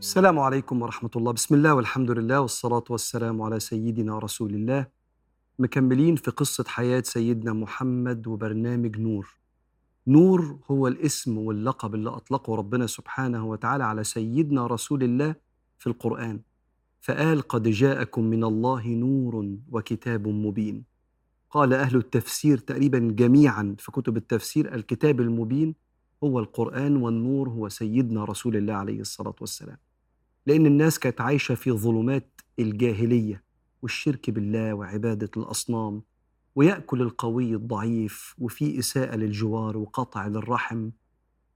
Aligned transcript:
السلام 0.00 0.38
عليكم 0.38 0.82
ورحمة 0.82 1.10
الله. 1.16 1.32
بسم 1.32 1.54
الله 1.54 1.74
والحمد 1.74 2.10
لله 2.10 2.40
والصلاة 2.40 2.84
والسلام 2.90 3.42
على 3.42 3.60
سيدنا 3.60 4.18
رسول 4.18 4.54
الله. 4.54 4.86
مكملين 5.58 6.16
في 6.16 6.30
قصة 6.30 6.64
حياة 6.68 7.00
سيدنا 7.00 7.52
محمد 7.52 8.26
وبرنامج 8.26 8.98
نور. 8.98 9.40
نور 10.06 10.58
هو 10.70 10.88
الاسم 10.88 11.38
واللقب 11.38 11.94
اللي 11.94 12.10
أطلقه 12.10 12.54
ربنا 12.54 12.86
سبحانه 12.86 13.46
وتعالى 13.46 13.84
على 13.84 14.04
سيدنا 14.04 14.66
رسول 14.66 15.02
الله 15.02 15.34
في 15.78 15.86
القرآن. 15.86 16.40
فقال 17.00 17.42
قد 17.42 17.68
جاءكم 17.68 18.24
من 18.24 18.44
الله 18.44 18.88
نور 18.88 19.56
وكتاب 19.70 20.28
مبين 20.28 20.84
قال 21.50 21.72
أهل 21.72 21.96
التفسير 21.96 22.58
تقريبا 22.58 22.98
جميعا 22.98 23.76
في 23.78 23.92
كتب 23.92 24.16
التفسير 24.16 24.74
الكتاب 24.74 25.20
المبين 25.20 25.74
هو 26.24 26.38
القرآن 26.38 26.96
والنور 26.96 27.48
هو 27.48 27.68
سيدنا 27.68 28.24
رسول 28.24 28.56
الله 28.56 28.74
عليه 28.74 29.00
الصلاة 29.00 29.34
والسلام. 29.40 29.76
لأن 30.46 30.66
الناس 30.66 30.98
كانت 30.98 31.20
عايشة 31.20 31.54
في 31.54 31.70
ظلمات 31.72 32.40
الجاهلية 32.58 33.42
والشرك 33.82 34.30
بالله 34.30 34.74
وعبادة 34.74 35.30
الأصنام 35.36 36.02
ويأكل 36.56 37.02
القوي 37.02 37.54
الضعيف 37.54 38.34
وفي 38.38 38.78
إساءة 38.78 39.16
للجوار 39.16 39.76
وقطع 39.76 40.26
للرحم 40.26 40.90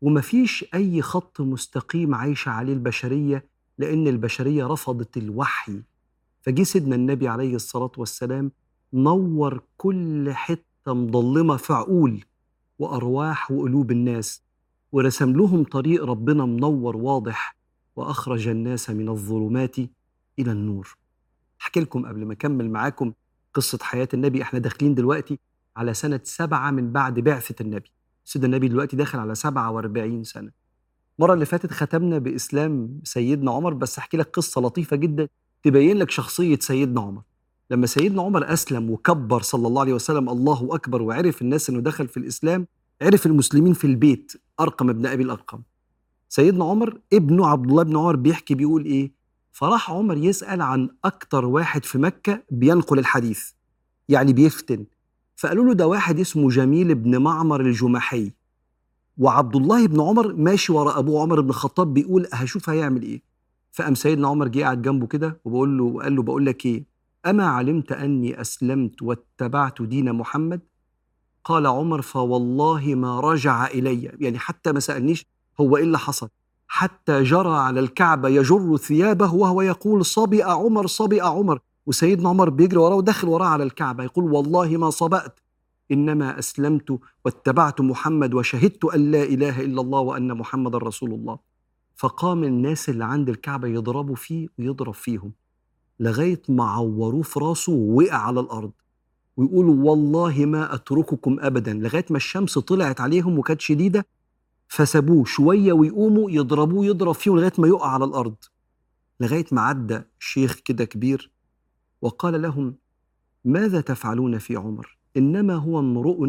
ومفيش 0.02 0.64
أي 0.74 1.02
خط 1.02 1.40
مستقيم 1.40 2.14
عايشة 2.14 2.50
عليه 2.50 2.72
البشرية 2.72 3.46
لأن 3.78 4.06
البشرية 4.08 4.66
رفضت 4.66 5.16
الوحي. 5.16 5.82
فجه 6.42 6.62
سيدنا 6.62 6.94
النبي 6.94 7.28
عليه 7.28 7.54
الصلاة 7.54 7.92
والسلام 7.96 8.52
نور 8.92 9.62
كل 9.76 10.32
حتة 10.32 10.64
مضلمة 10.94 11.56
في 11.56 11.72
عقول 11.72 12.24
وأرواح 12.78 13.50
وقلوب 13.50 13.90
الناس. 13.90 14.42
ورسم 14.94 15.36
لهم 15.36 15.64
طريق 15.64 16.04
ربنا 16.04 16.44
منور 16.44 16.96
واضح 16.96 17.56
وأخرج 17.96 18.48
الناس 18.48 18.90
من 18.90 19.08
الظلمات 19.08 19.78
إلى 20.38 20.52
النور. 20.52 20.96
أحكي 21.60 21.80
لكم 21.80 22.06
قبل 22.06 22.24
ما 22.24 22.32
أكمل 22.32 22.70
معاكم 22.70 23.12
قصة 23.54 23.78
حياة 23.82 24.08
النبي. 24.14 24.42
إحنا 24.42 24.58
داخلين 24.58 24.94
دلوقتي 24.94 25.38
على 25.76 25.94
سنة 25.94 26.20
سبعة 26.24 26.70
من 26.70 26.92
بعد 26.92 27.20
بعثة 27.20 27.54
النبي. 27.60 27.90
سيدنا 28.24 28.46
النبي 28.46 28.68
دلوقتي 28.68 28.96
داخل 28.96 29.18
على 29.18 29.34
سبعة 29.34 29.70
وأربعين 29.70 30.24
سنة. 30.24 30.50
المرة 31.18 31.34
اللي 31.34 31.46
فاتت 31.46 31.72
ختمنا 31.72 32.18
بإسلام 32.18 33.00
سيدنا 33.04 33.52
عمر 33.52 33.74
بس 33.74 33.98
أحكي 33.98 34.16
لك 34.16 34.26
قصة 34.26 34.60
لطيفة 34.60 34.96
جدا 34.96 35.28
تبين 35.62 35.96
لك 35.96 36.10
شخصية 36.10 36.58
سيدنا 36.58 37.00
عمر. 37.00 37.22
لما 37.70 37.86
سيدنا 37.86 38.22
عمر 38.22 38.52
أسلم 38.52 38.90
وكبر 38.90 39.42
صلى 39.42 39.68
الله 39.68 39.80
عليه 39.80 39.94
وسلم 39.94 40.28
الله 40.28 40.68
أكبر 40.74 41.02
وعرف 41.02 41.42
الناس 41.42 41.70
أنه 41.70 41.80
دخل 41.80 42.08
في 42.08 42.16
الإسلام 42.16 42.66
عرف 43.02 43.26
المسلمين 43.26 43.72
في 43.72 43.86
البيت 43.86 44.32
أرقم 44.60 44.90
ابن 44.90 45.06
أبي 45.06 45.22
الأرقم. 45.22 45.62
سيدنا 46.28 46.64
عمر 46.64 47.00
ابنه 47.12 47.46
عبد 47.46 47.70
الله 47.70 47.82
بن 47.82 47.96
عمر 47.96 48.16
بيحكي 48.16 48.54
بيقول 48.54 48.84
إيه؟ 48.84 49.12
فراح 49.52 49.90
عمر 49.90 50.16
يسأل 50.16 50.62
عن 50.62 50.88
أكتر 51.04 51.44
واحد 51.44 51.84
في 51.84 51.98
مكة 51.98 52.42
بينقل 52.50 52.98
الحديث 52.98 53.50
يعني 54.08 54.32
بيفتن. 54.32 54.84
فقالوا 55.36 55.64
له 55.64 55.72
ده 55.74 55.86
واحد 55.86 56.20
اسمه 56.20 56.48
جميل 56.48 56.94
بن 56.94 57.18
معمر 57.22 57.60
الجمحي. 57.60 58.32
وعبد 59.18 59.56
الله 59.56 59.86
بن 59.86 60.00
عمر 60.00 60.32
ماشي 60.32 60.72
ورا 60.72 60.98
ابوه 60.98 61.22
عمر 61.22 61.40
بن 61.40 61.48
الخطاب 61.48 61.94
بيقول 61.94 62.26
هشوف 62.32 62.70
هيعمل 62.70 63.02
إيه. 63.02 63.22
فقام 63.72 63.94
سيدنا 63.94 64.28
عمر 64.28 64.48
جه 64.48 64.60
قاعد 64.62 64.82
جنبه 64.82 65.06
كده 65.06 65.40
وبقول 65.44 65.78
له 65.78 66.02
قال 66.02 66.16
له 66.16 66.22
بقول 66.22 66.46
لك 66.46 66.66
إيه؟ 66.66 66.84
أما 67.26 67.46
علمت 67.46 67.92
أني 67.92 68.40
أسلمت 68.40 69.02
واتبعت 69.02 69.82
دين 69.82 70.12
محمد 70.12 70.60
قال 71.44 71.66
عمر 71.66 72.02
فوالله 72.02 72.94
ما 72.94 73.20
رجع 73.20 73.66
إلي. 73.66 74.02
يعني 74.02 74.38
حتى 74.38 74.72
ما 74.72 74.80
سألنيش 74.80 75.26
هو 75.60 75.76
إيه 75.76 75.82
اللي 75.82 75.98
حصل. 75.98 76.28
حتى 76.68 77.22
جرى 77.22 77.56
على 77.56 77.80
الكعبه 77.80 78.28
يجر 78.28 78.76
ثيابه 78.76 79.34
وهو 79.34 79.62
يقول 79.62 80.04
صبئ 80.04 80.42
عمر 80.42 80.86
صبئ 80.86 81.20
عمر. 81.20 81.58
وسيدنا 81.86 82.28
عمر 82.28 82.50
بيجري 82.50 82.78
وراه 82.78 82.96
ودخل 82.96 83.28
وراه 83.28 83.46
على 83.46 83.64
الكعبة 83.64 84.04
يقول 84.04 84.32
والله 84.32 84.76
ما 84.76 84.90
صبأت. 84.90 85.40
إنما 85.92 86.38
أسلمت 86.38 86.98
واتبعت 87.24 87.80
محمد 87.80 88.34
وشهدت 88.34 88.84
أن 88.84 89.10
لا 89.10 89.22
إله 89.22 89.60
إلا 89.60 89.80
الله 89.80 90.00
وأن 90.00 90.34
محمد 90.34 90.76
رسول 90.76 91.12
الله. 91.12 91.38
فقام 91.96 92.44
الناس 92.44 92.88
اللي 92.88 93.04
عند 93.04 93.28
الكعبة 93.28 93.68
يضربوا 93.68 94.14
فيه 94.14 94.48
ويضرب 94.58 94.94
فيهم. 94.94 95.32
لغاية 96.00 96.42
ما 96.48 96.64
عوروه 96.64 97.22
في 97.22 97.40
راسه 97.40 97.72
ووقع 97.72 98.16
على 98.16 98.40
الأرض. 98.40 98.72
ويقولوا 99.36 99.90
والله 99.90 100.46
ما 100.46 100.74
أترككم 100.74 101.36
ابدا 101.40 101.72
لغاية 101.74 102.04
ما 102.10 102.16
الشمس 102.16 102.58
طلعت 102.58 103.00
عليهم 103.00 103.38
وكانت 103.38 103.60
شديدة 103.60 104.06
فسابوه 104.68 105.24
شوية 105.24 105.72
ويقوموا 105.72 106.30
يضربوه 106.30 106.86
يضرب 106.86 107.14
فيه 107.14 107.30
لغاية 107.30 107.52
ما 107.58 107.68
يقع 107.68 107.88
على 107.88 108.04
الأرض. 108.04 108.34
لغاية 109.20 109.44
ما 109.52 109.60
عدى 109.60 110.00
شيخ 110.18 110.54
كده 110.64 110.84
كبير 110.84 111.30
وقال 112.02 112.42
لهم 112.42 112.74
ماذا 113.44 113.80
تفعلون 113.80 114.38
في 114.38 114.56
عمر؟ 114.56 114.98
إنما 115.16 115.54
هو 115.54 115.78
امرؤ 115.78 116.28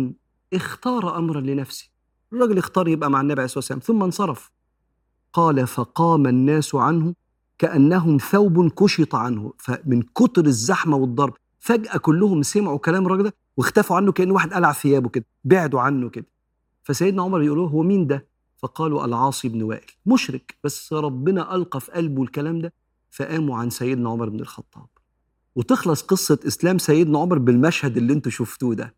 اختار 0.53 1.17
امرا 1.17 1.41
لنفسه. 1.41 1.89
الرجل 2.33 2.57
اختار 2.57 2.87
يبقى 2.87 3.11
مع 3.11 3.21
النبي 3.21 3.33
عليه 3.41 3.45
الصلاة 3.45 3.59
والسلام 3.59 3.79
ثم 3.79 4.03
انصرف. 4.03 4.51
قال 5.33 5.67
فقام 5.67 6.27
الناس 6.27 6.75
عنه 6.75 7.13
كأنهم 7.57 8.17
ثوب 8.17 8.71
كشط 8.71 9.15
عنه 9.15 9.53
فمن 9.57 10.01
كتر 10.01 10.45
الزحمة 10.45 10.97
والضرب 10.97 11.33
فجأة 11.65 11.97
كلهم 11.97 12.43
سمعوا 12.43 12.77
كلام 12.77 13.05
الراجل 13.05 13.23
ده 13.23 13.33
واختفوا 13.57 13.95
عنه 13.95 14.11
كأن 14.11 14.31
واحد 14.31 14.53
قلع 14.53 14.71
ثيابه 14.73 15.09
كده 15.09 15.25
بعدوا 15.43 15.81
عنه 15.81 16.09
كده. 16.09 16.25
فسيدنا 16.83 17.23
عمر 17.23 17.41
يقول 17.43 17.57
له 17.57 17.63
هو 17.65 17.83
مين 17.83 18.07
ده؟ 18.07 18.27
فقالوا 18.57 19.05
العاصي 19.05 19.49
بن 19.49 19.61
وائل 19.63 19.91
مشرك. 20.05 20.55
بس 20.63 20.93
ربنا 20.93 21.55
ألقى 21.55 21.81
في 21.81 21.91
قلبه 21.91 22.23
الكلام 22.23 22.59
ده 22.61 22.73
فقاموا 23.11 23.57
عن 23.57 23.69
سيدنا 23.69 24.09
عمر 24.09 24.29
بن 24.29 24.39
الخطاب. 24.39 24.87
وتخلص 25.55 26.01
قصة 26.01 26.39
إسلام 26.47 26.77
سيدنا 26.77 27.19
عمر 27.19 27.37
بالمشهد 27.37 27.97
اللي 27.97 28.13
أنتوا 28.13 28.31
شفتوه 28.31 28.75
ده. 28.75 28.95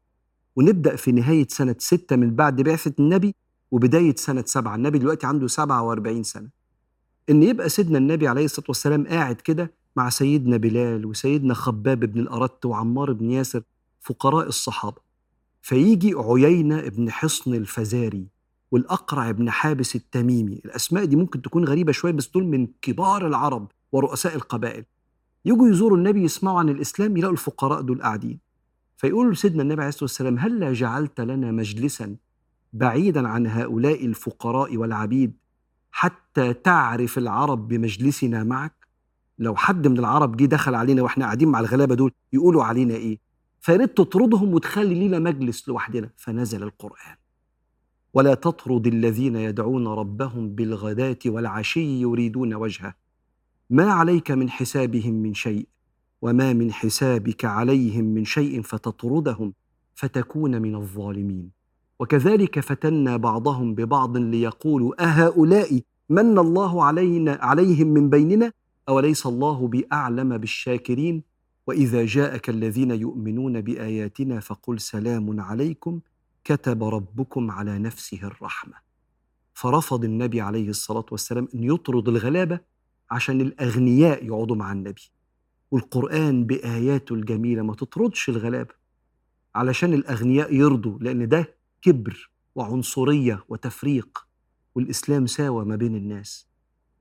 ونبدأ 0.56 0.95
في 0.95 1.11
نهاية 1.11 1.47
سنة 1.50 1.75
ستة 1.79 2.16
من 2.16 2.35
بعد 2.35 2.61
بعثة 2.61 2.94
النبي 3.00 3.35
وبداية 3.72 4.16
سنة 4.16 4.44
سبعة. 4.47 4.75
النبي 4.75 5.00
دلوقتي 5.00 5.27
عنده 5.27 5.47
سبعة 5.47 5.81
وأربعين 5.83 6.23
سنة. 6.23 6.50
إن 7.29 7.44
يبقى 7.44 7.69
سيدنا 7.69 7.97
النبي 7.97 8.27
عليه 8.27 8.45
الصلاة 8.45 8.66
والسلام 8.69 9.07
قاعد 9.07 9.35
كده 9.35 9.76
مع 9.97 10.09
سيدنا 10.09 10.57
بلال 10.57 11.05
وسيدنا 11.05 11.53
خباب 11.53 11.99
بن 11.99 12.19
الأرت 12.19 12.65
وعمار 12.65 13.13
بن 13.13 13.31
ياسر 13.31 13.61
فقراء 14.01 14.47
الصحابة. 14.47 15.01
فيجي 15.61 16.13
عيينة 16.17 16.81
بن 16.81 17.11
حصن 17.11 17.53
الفزاري 17.53 18.27
والأقرع 18.71 19.31
بن 19.31 19.49
حابس 19.49 19.95
التميمي. 19.95 20.61
الأسماء 20.65 21.05
دي 21.05 21.15
ممكن 21.15 21.41
تكون 21.41 21.65
غريبة 21.65 21.91
شوية 21.91 22.11
بس 22.11 22.27
دول 22.27 22.43
من 22.45 22.67
كبار 22.81 23.27
العرب 23.27 23.71
ورؤساء 23.91 24.35
القبائل. 24.35 24.85
يجوا 25.45 25.69
يزوروا 25.69 25.97
النبي 25.97 26.23
يسمعوا 26.23 26.59
عن 26.59 26.69
الإسلام 26.69 27.17
يلاقوا 27.17 27.33
الفقراء 27.33 27.81
دول 27.81 28.01
قاعدين. 28.01 28.39
فيقولوا 28.97 29.31
لسيدنا 29.33 29.61
النبي 29.63 29.81
عليه 29.81 29.89
الصلاة 29.89 30.03
والسلام 30.03 30.39
هلا 30.39 30.73
جعلت 30.73 31.21
لنا 31.21 31.51
مجلسا 31.51 32.15
بعيدا 32.73 33.27
عن 33.27 33.47
هؤلاء 33.47 34.05
الفقراء 34.05 34.77
والعبيد 34.77 35.33
حتى 35.91 36.53
تعرف 36.53 37.17
العرب 37.17 37.67
بمجلسنا 37.67 38.43
معك؟ 38.43 38.76
لو 39.39 39.55
حد 39.55 39.87
من 39.87 39.99
العرب 39.99 40.37
جه 40.37 40.45
دخل 40.45 40.75
علينا 40.75 41.01
وإحنا 41.01 41.25
قاعدين 41.25 41.49
مع 41.49 41.59
الغلابة 41.59 41.95
دول 41.95 42.11
يقولوا 42.33 42.63
علينا 42.63 42.93
إيه؟ 42.93 43.19
فياريت 43.59 43.97
تطردهم 43.97 44.53
وتخلي 44.53 45.07
لنا 45.07 45.19
مجلس 45.19 45.69
لوحدنا. 45.69 46.09
فنزل 46.17 46.63
القرآن. 46.63 47.15
ولا 48.13 48.33
تطرد 48.33 48.87
الذين 48.87 49.35
يدعون 49.35 49.87
ربهم 49.87 50.49
بالغداة 50.49 51.17
والعشي 51.25 52.01
يريدون 52.01 52.53
وجهه. 52.53 52.95
ما 53.69 53.91
عليك 53.91 54.31
من 54.31 54.49
حسابهم 54.49 55.13
من 55.13 55.33
شيء 55.33 55.67
وما 56.21 56.53
من 56.53 56.71
حسابك 56.73 57.45
عليهم 57.45 58.05
من 58.05 58.25
شيء 58.25 58.61
فتطردهم 58.61 59.53
فتكون 59.95 60.62
من 60.62 60.75
الظالمين. 60.75 61.51
وكذلك 62.00 62.59
فتنا 62.59 63.17
بعضهم 63.17 63.75
ببعض 63.75 64.17
ليقولوا 64.17 65.03
أهؤلاء 65.03 65.81
من 66.09 66.39
الله 66.39 66.83
علينا 66.83 67.38
عليهم 67.41 67.88
من 67.88 68.09
بيننا؟ 68.09 68.51
أوليس 68.89 69.25
الله 69.25 69.68
بأعلم 69.68 70.38
بالشاكرين؟ 70.38 71.24
وإذا 71.68 72.06
جاءك 72.06 72.50
الذين 72.50 72.92
يؤمنون 72.92 73.62
بآياتنا 73.62 74.39
فقل 74.39 74.80
سلام 74.80 75.39
عليكم 75.39 76.00
كتب 76.44 76.84
ربكم 76.84 77.51
على 77.51 77.80
نفسه 77.80 78.19
الرحمة. 78.24 78.74
فرفض 79.54 80.04
النبي 80.04 80.42
عليه 80.42 80.69
الصلاة 80.69 81.06
والسلام 81.12 81.48
أن 81.56 81.63
يطرد 81.63 82.07
الغلابة 82.07 82.60
عشان 83.12 83.42
الأغنياء 83.42 84.25
يقعدوا 84.25 84.56
مع 84.56 84.72
النبي. 84.72 85.01
والقرآن 85.72 86.45
بآياته 86.45 87.13
الجميلة 87.16 87.62
ما 87.62 87.75
تطردش 87.75 88.30
الغلابة 88.30 88.74
علشان 89.56 89.94
الأغنياء 89.94 90.54
يرضوا 90.56 91.00
لأن 91.00 91.28
ده 91.28 91.56
كبر 91.81 92.31
وعنصرية 92.56 93.44
وتفريق 93.50 94.28
والإسلام 94.75 95.25
ساوى 95.25 95.66
ما 95.66 95.75
بين 95.75 95.95
الناس. 95.95 96.48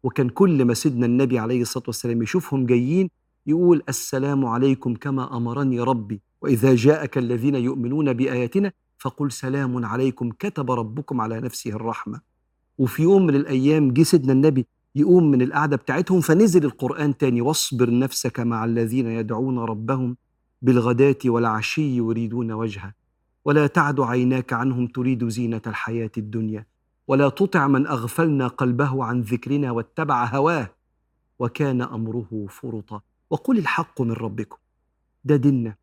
وكان 0.06 0.28
كل 0.28 0.64
ما 0.64 0.74
سيدنا 0.74 1.06
النبي 1.06 1.38
عليه 1.38 1.62
الصلاة 1.62 1.84
والسلام 1.86 2.22
يشوفهم 2.22 2.66
جايين 2.66 3.10
يقول 3.46 3.82
السلام 3.88 4.46
عليكم 4.46 4.94
كما 4.94 5.36
أمرني 5.36 5.80
ربي 5.80 6.20
وإذا 6.42 6.74
جاءك 6.74 7.18
الذين 7.18 7.54
يؤمنون 7.54 8.12
بآياتنا 8.12 8.72
فقل 8.98 9.32
سلام 9.32 9.84
عليكم 9.84 10.30
كتب 10.30 10.70
ربكم 10.70 11.20
على 11.20 11.40
نفسه 11.40 11.70
الرحمة. 11.70 12.20
وفي 12.78 13.02
يوم 13.02 13.26
من 13.26 13.34
الأيام 13.34 13.90
جه 13.92 14.02
سيدنا 14.02 14.32
النبي 14.32 14.66
يقوم 14.94 15.30
من 15.30 15.42
القعدة 15.42 15.76
بتاعتهم 15.76 16.20
فنزل 16.20 16.64
القرآن 16.64 17.16
تاني 17.16 17.40
واصبر 17.40 17.98
نفسك 17.98 18.40
مع 18.40 18.64
الذين 18.64 19.06
يدعون 19.06 19.58
ربهم 19.58 20.16
بالغداة 20.62 21.18
والعشي 21.24 21.96
يريدون 21.96 22.52
وجهه 22.52 22.92
ولا 23.44 23.66
تعد 23.66 24.00
عيناك 24.00 24.52
عنهم 24.52 24.86
تريد 24.86 25.28
زينة 25.28 25.62
الحياة 25.66 26.10
الدنيا. 26.18 26.66
ولا 27.08 27.28
تطع 27.28 27.66
من 27.66 27.86
أغفلنا 27.86 28.48
قلبه 28.48 29.04
عن 29.04 29.20
ذكرنا 29.20 29.70
واتبع 29.70 30.24
هواه. 30.24 30.70
وكان 31.38 31.82
أمره 31.82 32.46
فرطا. 32.48 33.00
وقل 33.30 33.58
الحق 33.58 34.02
من 34.02 34.12
ربكم. 34.12 34.56
ده 35.24 35.36
ديننا 35.36 35.74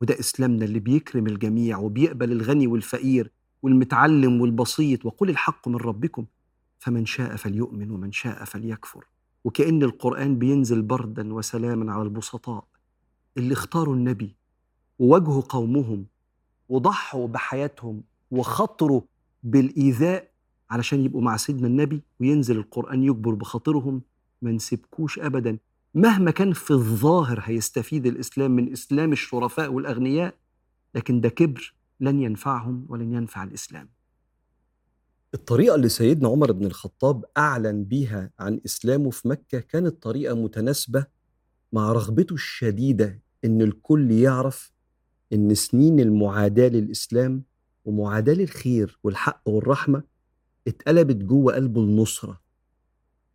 وده 0.00 0.20
إسلامنا 0.20 0.64
اللي 0.64 0.78
بيكرم 0.80 1.26
الجميع 1.26 1.78
وبيقبل 1.78 2.32
الغني 2.32 2.66
والفقير 2.66 3.30
والمتعلم 3.62 4.40
والبسيط. 4.40 5.06
وقل 5.06 5.30
الحق 5.30 5.68
من 5.68 5.76
ربكم. 5.76 6.26
فمن 6.78 7.06
شاء 7.06 7.36
فليؤمن 7.36 7.90
ومن 7.90 8.12
شاء 8.12 8.44
فليكفر. 8.44 9.04
وكأن 9.44 9.82
القرآن 9.82 10.38
بينزل 10.38 10.82
بردا 10.82 11.34
وسلاما 11.34 11.92
على 11.92 12.02
البسطاء. 12.02 12.64
اللي 13.36 13.52
اختاروا 13.52 13.94
النبي 13.94 14.36
وواجهوا 14.98 15.42
قومهم 15.42 16.06
وضحوا 16.68 17.28
بحياتهم 17.28 18.02
وخطروا 18.30 19.00
بالإيذاء 19.42 20.29
علشان 20.70 21.04
يبقوا 21.04 21.22
مع 21.22 21.36
سيدنا 21.36 21.66
النبي 21.66 22.02
وينزل 22.20 22.56
القرآن 22.56 23.02
يجبر 23.04 23.34
بخاطرهم 23.34 24.02
ما 24.42 24.52
نسيبكوش 24.52 25.18
أبدا. 25.18 25.58
مهما 25.94 26.30
كان 26.30 26.52
في 26.52 26.70
الظاهر 26.70 27.40
هيستفيد 27.44 28.06
الإسلام 28.06 28.50
من 28.50 28.72
إسلام 28.72 29.12
الشرفاء 29.12 29.72
والأغنياء 29.72 30.34
لكن 30.94 31.20
ده 31.20 31.28
كبر 31.28 31.74
لن 32.00 32.20
ينفعهم 32.20 32.86
ولن 32.88 33.12
ينفع 33.12 33.42
الإسلام. 33.42 33.88
الطريقة 35.34 35.74
اللي 35.74 35.88
سيدنا 35.88 36.28
عمر 36.28 36.52
بن 36.52 36.66
الخطاب 36.66 37.24
أعلن 37.36 37.84
بيها 37.84 38.30
عن 38.38 38.60
إسلامه 38.66 39.10
في 39.10 39.28
مكة 39.28 39.60
كانت 39.60 40.02
طريقة 40.02 40.34
متناسبة 40.34 41.06
مع 41.72 41.92
رغبته 41.92 42.34
الشديدة 42.34 43.20
إن 43.44 43.62
الكل 43.62 44.10
يعرف 44.10 44.72
إن 45.32 45.54
سنين 45.54 46.00
المعاداة 46.00 46.68
للإسلام 46.68 47.42
ومعاداة 47.84 48.34
للخير 48.34 48.98
والحق 49.02 49.42
والرحمة 49.48 50.02
اتقلبت 50.68 51.16
جوه 51.16 51.54
قلبه 51.54 51.80
النصرة. 51.80 52.40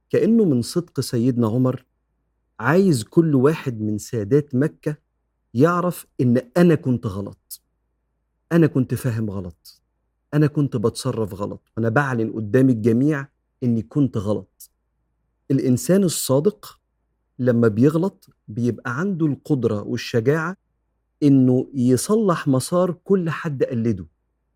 كأنه 0.09 0.45
من 0.45 0.61
صدق 0.61 0.99
سيدنا 0.99 1.47
عمر 1.47 1.85
عايز 2.59 3.03
كل 3.03 3.35
واحد 3.35 3.81
من 3.81 3.97
سادات 3.97 4.55
مكة 4.55 4.97
يعرف 5.53 6.05
إن 6.21 6.41
أنا 6.57 6.75
كنت 6.75 7.07
غلط. 7.07 7.61
أنا 8.51 8.67
كنت 8.67 8.93
فاهم 8.93 9.29
غلط. 9.29 9.81
أنا 10.33 10.47
كنت 10.47 10.77
بتصرف 10.77 11.33
غلط. 11.33 11.71
وأنا 11.77 11.89
بعلن 11.89 12.31
قدام 12.33 12.69
الجميع 12.69 13.27
إني 13.63 13.81
كنت 13.81 14.17
غلط. 14.17 14.71
الإنسان 15.51 16.03
الصادق 16.03 16.79
لما 17.39 17.67
بيغلط 17.67 18.29
بيبقى 18.47 18.99
عنده 18.99 19.25
القدرة 19.25 19.81
والشجاعة 19.81 20.57
إنه 21.23 21.67
يصلح 21.73 22.47
مسار 22.47 22.91
كل 23.03 23.29
حد 23.29 23.63
قلده 23.63 24.05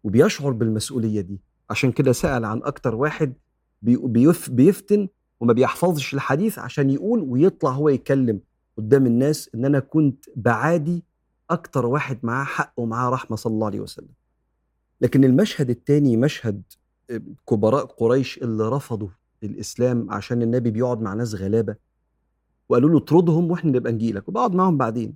وبيشعر 0.04 0.52
بالمسؤولية 0.52 1.22
دي. 1.22 1.42
عشان 1.70 1.92
كده 1.92 2.12
سأل 2.12 2.46
عن 2.46 2.62
أكتر 2.64 2.96
واحد 2.96 3.34
بيف 3.82 4.50
بيفتن 4.50 5.08
وما 5.40 5.54
بيحفظش 5.54 6.14
الحديث 6.14 6.60
عشان 6.60 6.90
يقول 6.90 7.20
ويطلع 7.22 7.72
هو 7.72 7.90
يتكلم 7.90 8.40
قدام 8.78 9.06
الناس 9.06 9.50
إن 9.56 9.66
أنا 9.66 9.80
كنت 9.80 10.26
بعادي 10.36 11.04
أكتر 11.50 11.86
واحد 11.86 12.20
معاه 12.24 12.44
حق 12.46 12.74
ومعاه 12.78 13.10
رحمة 13.10 13.38
صلى 13.38 13.54
الله 13.54 13.66
عليه 13.66 13.80
وسلم. 13.80 14.10
لكن 15.02 15.24
المشهد 15.24 15.70
الثاني 15.70 16.18
مشهد 16.18 16.62
كبراء 17.50 17.86
قريش 17.86 18.38
اللي 18.38 18.70
رفضوا 18.70 19.08
الإسلام 19.44 20.12
عشان 20.12 20.42
النبي 20.42 20.72
بيقعد 20.72 21.02
مع 21.02 21.14
ناس 21.14 21.36
غلابة 21.36 21.76
وقالوا 22.70 22.90
له 22.90 22.98
اطردهم 22.98 23.52
وإحنا 23.52 23.72
نبقى 23.72 23.92
نجيلك 23.92 24.30
وبقعد 24.30 24.56
معاهم 24.56 24.78
بعدين. 24.78 25.16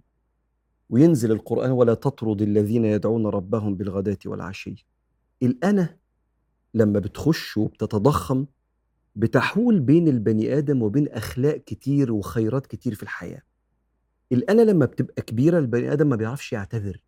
وينزل 0.89 1.31
القرآن 1.31 1.71
ولا 1.71 1.93
تطرد 1.93 2.41
الذين 2.41 2.85
يدعون 2.85 3.27
ربهم 3.27 3.75
بالغداة 3.75 4.17
والعشي. 4.25 4.85
الأنا 5.43 5.95
لما 6.73 6.99
بتخش 6.99 7.57
وبتتضخم 7.57 8.45
بتحول 9.15 9.79
بين 9.79 10.07
البني 10.07 10.57
آدم 10.57 10.81
وبين 10.81 11.07
أخلاق 11.07 11.57
كتير 11.57 12.11
وخيرات 12.11 12.67
كتير 12.67 12.95
في 12.95 13.03
الحياة. 13.03 13.41
الأنا 14.31 14.61
لما 14.61 14.85
بتبقى 14.85 15.21
كبيرة 15.21 15.59
البني 15.59 15.93
آدم 15.93 16.07
ما 16.09 16.15
بيعرفش 16.15 16.53
يعتذر 16.53 17.01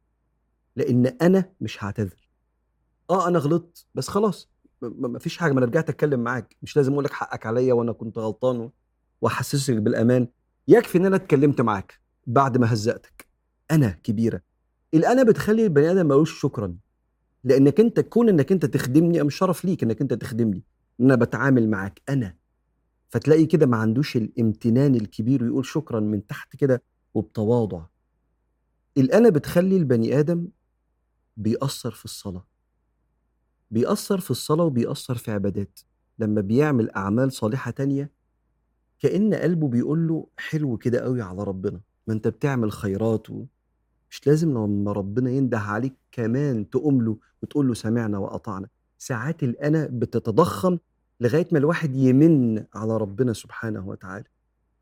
لأن 0.75 1.05
أنا 1.05 1.51
مش 1.61 1.83
هعتذر. 1.83 2.29
آه 3.09 3.27
أنا 3.27 3.39
غلطت 3.39 3.85
بس 3.95 4.07
خلاص 4.07 4.49
ما 4.81 5.19
فيش 5.19 5.37
حاجة 5.37 5.53
ما 5.53 5.59
أنا 5.59 5.65
رجعت 5.65 5.89
أتكلم 5.89 6.19
معاك. 6.19 6.55
مش 6.61 6.77
لازم 6.77 6.91
أقول 6.91 7.03
لك 7.03 7.13
حقك 7.13 7.45
عليا 7.45 7.73
وأنا 7.73 7.91
كنت 7.91 8.17
غلطان 8.17 8.69
وأحسسك 9.21 9.75
بالأمان. 9.75 10.27
يكفي 10.67 10.97
إن 10.97 11.05
أنا 11.05 11.15
اتكلمت 11.15 11.61
معاك 11.61 11.99
بعد 12.27 12.57
ما 12.57 12.73
هزقتك. 12.73 13.27
أنا 13.71 13.89
كبيرة. 13.89 14.41
الأنا 14.93 15.23
بتخلي 15.23 15.63
البني 15.63 15.91
آدم 15.91 16.07
ما 16.07 16.25
شكرا. 16.25 16.75
لأنك 17.45 17.79
أنت 17.79 17.99
كون 17.99 18.29
إنك 18.29 18.51
أنت 18.51 18.65
تخدمني 18.65 19.23
مش 19.23 19.35
شرف 19.35 19.65
ليك 19.65 19.83
إنك 19.83 20.01
أنت 20.01 20.13
تخدمني. 20.13 20.63
إن 20.99 21.05
أنا 21.05 21.15
بتعامل 21.15 21.69
معاك 21.69 22.01
أنا. 22.09 22.35
فتلاقي 23.09 23.45
كده 23.45 23.65
ما 23.65 23.77
عندوش 23.77 24.17
الامتنان 24.17 24.95
الكبير 24.95 25.43
ويقول 25.43 25.65
شكرا 25.65 25.99
من 25.99 26.27
تحت 26.27 26.55
كده 26.55 26.83
وبتواضع. 27.13 27.85
الانا 28.97 29.29
بتخلي 29.29 29.77
البني 29.77 30.19
آدم 30.19 30.47
بيأثر 31.37 31.91
في 31.91 32.05
الصلاة. 32.05 32.47
بيأثر 33.71 34.19
في 34.19 34.31
الصلاة 34.31 34.63
وبيأثر 34.63 35.15
في 35.15 35.31
عبادات. 35.31 35.79
لما 36.19 36.41
بيعمل 36.41 36.91
أعمال 36.91 37.31
صالحة 37.31 37.71
تانية 37.71 38.11
كأن 38.99 39.33
قلبه 39.33 39.67
بيقول 39.67 40.07
له 40.07 40.27
حلو 40.37 40.77
كده 40.77 40.99
قوي 40.99 41.21
على 41.21 41.43
ربنا. 41.43 41.81
ما 42.07 42.13
أنت 42.13 42.27
بتعمل 42.27 42.71
خيرات 42.71 43.29
و... 43.29 43.45
مش 44.09 44.27
لازم 44.27 44.49
لما 44.57 44.91
ربنا 44.91 45.29
ينده 45.31 45.59
عليك 45.59 45.93
كمان 46.11 46.69
تقوم 46.69 47.01
له 47.01 47.17
وتقول 47.43 47.67
له 47.67 47.73
سمعنا 47.73 48.17
وأطعنا. 48.17 48.67
ساعات 48.97 49.43
الأنا 49.43 49.89
بتتضخم 49.91 50.77
لغاية 51.21 51.47
ما 51.51 51.57
الواحد 51.59 51.95
يمن 51.95 52.63
على 52.73 52.97
ربنا 52.97 53.33
سبحانه 53.33 53.87
وتعالى. 53.87 54.25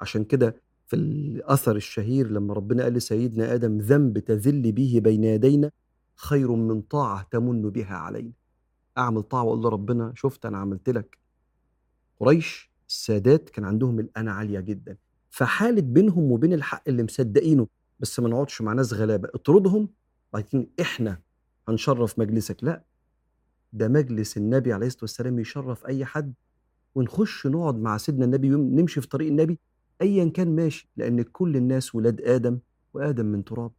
عشان 0.01 0.23
كده 0.23 0.55
في 0.87 0.95
الأثر 0.95 1.75
الشهير 1.75 2.31
لما 2.31 2.53
ربنا 2.53 2.83
قال 2.83 2.93
لسيدنا 2.93 3.53
آدم 3.53 3.77
ذنب 3.77 4.19
تذل 4.19 4.71
به 4.71 4.99
بين 5.03 5.23
يدينا 5.23 5.71
خير 6.15 6.51
من 6.51 6.81
طاعة 6.81 7.27
تمن 7.31 7.69
بها 7.69 7.95
علينا. 7.95 8.31
أعمل 8.97 9.23
طاعة 9.23 9.43
واقول 9.43 9.61
لربنا 9.63 10.13
شفت 10.15 10.45
أنا 10.45 10.57
عملت 10.57 10.89
لك. 10.89 11.17
قريش 12.19 12.71
السادات 12.89 13.49
كان 13.49 13.65
عندهم 13.65 13.99
الانا 13.99 14.31
عالية 14.31 14.59
جدا. 14.59 14.97
فحالت 15.29 15.83
بينهم 15.83 16.31
وبين 16.31 16.53
الحق 16.53 16.83
اللي 16.87 17.03
مصدقينه 17.03 17.67
بس 17.99 18.19
ما 18.19 18.29
نقعدش 18.29 18.61
مع 18.61 18.73
ناس 18.73 18.93
غلابة. 18.93 19.29
اطردهم 19.35 19.89
بعدين 20.33 20.69
إحنا 20.81 21.19
هنشرف 21.69 22.19
مجلسك. 22.19 22.63
لا 22.63 22.83
ده 23.73 23.87
مجلس 23.87 24.37
النبي 24.37 24.73
عليه 24.73 24.87
الصلاة 24.87 25.03
والسلام 25.03 25.39
يشرف 25.39 25.85
أي 25.85 26.05
حد 26.05 26.33
ونخش 26.95 27.47
نقعد 27.47 27.75
مع 27.75 27.97
سيدنا 27.97 28.25
النبي 28.25 28.49
نمشي 28.49 29.01
في 29.01 29.07
طريق 29.07 29.27
النبي 29.27 29.59
ايا 30.01 30.29
كان 30.29 30.55
ماشي 30.55 30.89
لأن 30.97 31.21
كل 31.21 31.55
الناس 31.57 31.95
ولاد 31.95 32.21
آدم 32.21 32.59
وآدم 32.93 33.25
من 33.25 33.43
تراب. 33.43 33.71